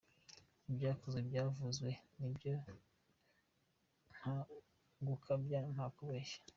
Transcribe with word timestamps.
Ibyakozwe 0.69 1.19
byavuzwe, 1.27 1.89
nibyo 2.17 2.53
nta 4.15 4.35
gukabya, 5.07 5.59
nta 5.73 5.85
kubeshya. 5.95 6.39